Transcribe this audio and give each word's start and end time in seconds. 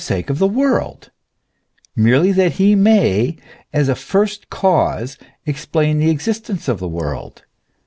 sake 0.03 0.31
of 0.31 0.39
the 0.39 0.47
world, 0.47 1.11
merely 1.95 2.31
that 2.31 2.53
he 2.53 2.73
may, 2.73 3.37
as 3.71 3.87
a 3.87 3.93
First 3.93 4.49
Cause, 4.49 5.15
explain 5.45 5.99
the 5.99 6.09
existence 6.09 6.67
of 6.67 6.79
the 6.79 6.87
world. 6.87 7.45